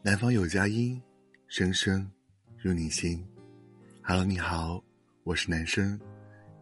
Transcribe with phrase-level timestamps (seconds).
[0.00, 1.00] 南方有佳音，
[1.48, 2.08] 声声
[2.56, 3.20] 入你心。
[4.00, 4.80] Hello，你好，
[5.24, 5.98] 我是男生，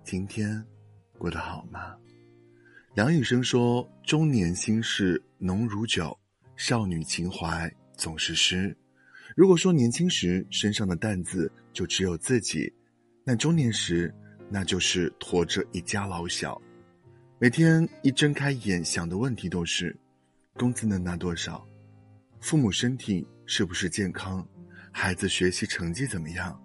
[0.02, 0.64] 今天
[1.18, 1.94] 过得好吗？
[2.94, 6.18] 梁羽生说：“中年心事浓如酒，
[6.56, 8.74] 少女情怀总是诗。”
[9.36, 12.72] 如果说年轻时身上的担子就只有自己，
[13.22, 14.12] 那中年时
[14.48, 16.58] 那就是驮着一家老小，
[17.38, 19.94] 每天一睁开眼想的问题都是：
[20.54, 21.62] 工资能拿多少？
[22.46, 24.46] 父母身体是不是健康？
[24.92, 26.56] 孩子学习成绩怎么样？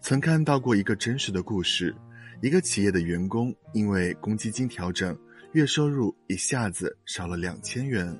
[0.00, 1.94] 曾看到过一个真实的故事：
[2.40, 5.14] 一个企业的员工因为公积金调整，
[5.52, 8.18] 月收入一下子少了两千元。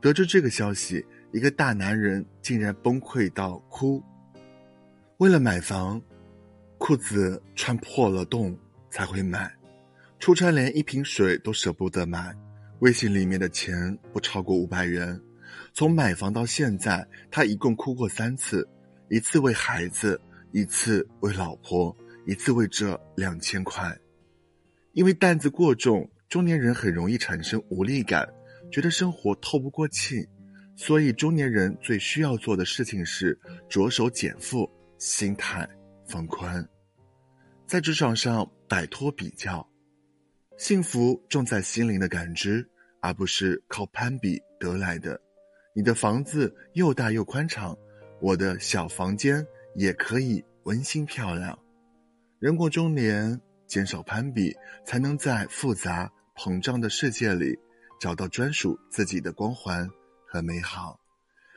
[0.00, 4.02] 得知这个消息，一个大男人竟然崩溃到哭。
[5.18, 6.02] 为了买房，
[6.76, 8.58] 裤子穿破了洞
[8.90, 9.48] 才会买；
[10.18, 12.32] 出差连一瓶水都舍不得买；
[12.80, 15.16] 微信里面的钱不超过五百元。
[15.72, 18.68] 从买房到现在，他一共哭过三次：
[19.08, 20.20] 一次为孩子，
[20.52, 21.96] 一次为老婆，
[22.26, 23.96] 一次为这两千块。
[24.92, 28.28] 因为担子过重，中年人很容易产生无力感，
[28.70, 30.28] 觉得生活透不过气。
[30.76, 34.68] 所以，中年人最需要做的事情是着手减负，
[34.98, 35.68] 心态
[36.08, 36.68] 放宽，
[37.66, 39.64] 在职场上摆脱比较。
[40.56, 42.68] 幸福重在心灵的感知，
[43.00, 45.20] 而不是靠攀比得来的。
[45.76, 47.76] 你的房子又大又宽敞，
[48.20, 49.44] 我的小房间
[49.74, 51.58] 也可以温馨漂亮。
[52.38, 54.54] 人过中年，减少攀比，
[54.86, 57.58] 才能在复杂膨胀的世界里
[58.00, 59.90] 找到专属自己的光环
[60.28, 60.96] 和美好。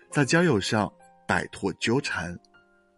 [0.09, 0.91] 在交友上
[1.27, 2.35] 摆脱纠缠，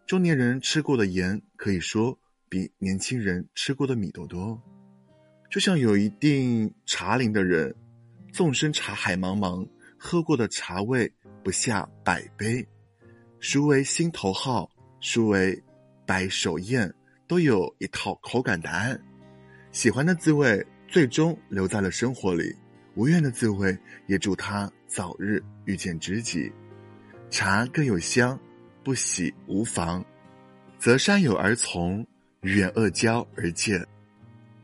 [0.07, 4.57] 中年人吃过的盐可以说比年轻人吃过的米都多。
[5.51, 7.75] 就像有一定茶龄的人，
[8.31, 9.67] 纵身茶海茫茫。
[9.99, 11.11] 喝过的茶味
[11.43, 12.65] 不下百杯，
[13.41, 14.69] 孰为心头好，
[15.01, 15.61] 孰为
[16.05, 16.91] 白首宴，
[17.27, 18.99] 都有一套口感答案。
[19.73, 22.55] 喜欢的滋味最终留在了生活里，
[22.95, 26.49] 无怨的滋味也祝他早日遇见知己。
[27.29, 28.39] 茶更有香，
[28.83, 30.03] 不喜无妨，
[30.79, 32.07] 择善友而从，
[32.41, 33.85] 远恶交而见。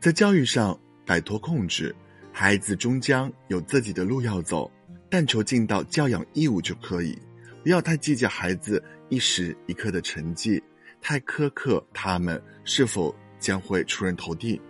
[0.00, 1.94] 在教育上摆脱控制，
[2.32, 4.70] 孩子终将有自己的路要走。
[5.08, 7.18] 但求尽到教养义务就可以，
[7.62, 10.62] 不要太计较孩子一时一刻的成绩，
[11.00, 14.60] 太苛刻他们是否将会出人头地。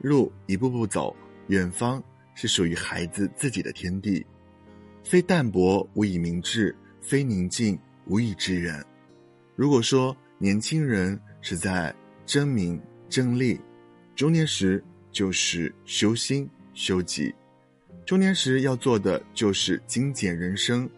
[0.00, 1.14] 路一步步走，
[1.48, 2.02] 远方
[2.34, 4.24] 是属于孩子自己的天地。
[5.02, 8.84] 非淡泊无以明志，非宁静无以致远。
[9.54, 11.94] 如果说年轻人是在
[12.26, 13.58] 争名争利，
[14.14, 17.32] 中年时就是修心修己。
[18.06, 20.88] 中年时要做的就是精简人生，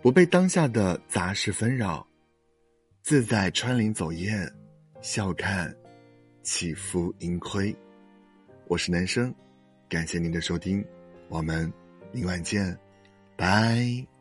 [0.00, 2.06] 不被当下的杂事纷扰，
[3.02, 4.48] 自在穿林走雁，
[5.02, 5.74] 笑看
[6.44, 7.74] 起伏盈亏。
[8.68, 9.34] 我是男生，
[9.88, 10.84] 感谢您的收听，
[11.28, 11.70] 我们
[12.12, 12.78] 明晚见，
[13.36, 14.10] 拜。